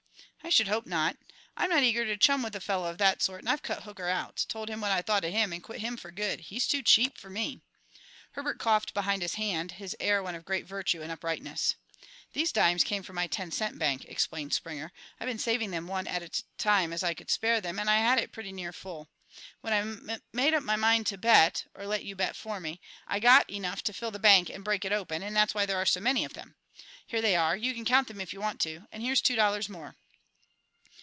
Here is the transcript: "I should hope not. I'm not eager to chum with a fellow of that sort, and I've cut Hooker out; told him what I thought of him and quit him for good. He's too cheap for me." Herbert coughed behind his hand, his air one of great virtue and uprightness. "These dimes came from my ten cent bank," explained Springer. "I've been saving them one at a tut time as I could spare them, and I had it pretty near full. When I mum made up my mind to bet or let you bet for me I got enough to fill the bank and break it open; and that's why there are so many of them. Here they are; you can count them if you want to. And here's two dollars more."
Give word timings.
"I 0.43 0.49
should 0.53 0.67
hope 0.67 0.87
not. 0.87 1.15
I'm 1.55 1.69
not 1.69 1.83
eager 1.83 2.03
to 2.03 2.17
chum 2.17 2.43
with 2.43 2.55
a 2.55 2.59
fellow 2.59 2.89
of 2.89 2.97
that 2.97 3.21
sort, 3.21 3.39
and 3.41 3.47
I've 3.47 3.61
cut 3.61 3.83
Hooker 3.83 4.09
out; 4.09 4.43
told 4.49 4.69
him 4.69 4.81
what 4.81 4.91
I 4.91 5.01
thought 5.01 5.23
of 5.23 5.31
him 5.31 5.53
and 5.53 5.63
quit 5.63 5.79
him 5.79 5.95
for 5.95 6.11
good. 6.11 6.41
He's 6.41 6.67
too 6.67 6.81
cheap 6.81 7.17
for 7.17 7.29
me." 7.29 7.61
Herbert 8.31 8.59
coughed 8.59 8.93
behind 8.93 9.21
his 9.21 9.35
hand, 9.35 9.73
his 9.73 9.95
air 9.97 10.21
one 10.21 10.35
of 10.35 10.43
great 10.43 10.65
virtue 10.65 11.01
and 11.01 11.09
uprightness. 11.11 11.75
"These 12.33 12.51
dimes 12.51 12.83
came 12.83 13.01
from 13.03 13.15
my 13.15 13.27
ten 13.27 13.49
cent 13.51 13.79
bank," 13.79 14.03
explained 14.05 14.53
Springer. 14.53 14.91
"I've 15.19 15.27
been 15.27 15.37
saving 15.39 15.71
them 15.71 15.87
one 15.87 16.05
at 16.07 16.23
a 16.23 16.27
tut 16.27 16.43
time 16.57 16.91
as 16.91 17.01
I 17.03 17.13
could 17.13 17.29
spare 17.29 17.61
them, 17.61 17.79
and 17.79 17.89
I 17.89 17.99
had 17.99 18.17
it 18.19 18.33
pretty 18.33 18.51
near 18.51 18.73
full. 18.73 19.07
When 19.61 19.71
I 19.71 19.83
mum 19.83 20.19
made 20.33 20.53
up 20.53 20.63
my 20.63 20.75
mind 20.75 21.05
to 21.07 21.17
bet 21.17 21.65
or 21.75 21.85
let 21.85 22.03
you 22.03 22.15
bet 22.15 22.35
for 22.35 22.59
me 22.59 22.81
I 23.07 23.21
got 23.21 23.49
enough 23.49 23.83
to 23.83 23.93
fill 23.93 24.11
the 24.11 24.19
bank 24.19 24.49
and 24.49 24.65
break 24.65 24.83
it 24.83 24.91
open; 24.91 25.21
and 25.23 25.33
that's 25.33 25.53
why 25.53 25.65
there 25.65 25.77
are 25.77 25.85
so 25.85 26.01
many 26.01 26.25
of 26.25 26.33
them. 26.33 26.55
Here 27.07 27.21
they 27.21 27.37
are; 27.37 27.55
you 27.55 27.73
can 27.73 27.85
count 27.85 28.09
them 28.09 28.19
if 28.19 28.33
you 28.33 28.41
want 28.41 28.59
to. 28.61 28.87
And 28.91 29.01
here's 29.01 29.21
two 29.21 29.37
dollars 29.37 29.69
more." 29.69 29.95